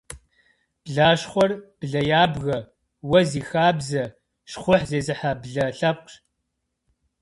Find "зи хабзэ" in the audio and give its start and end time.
3.29-4.03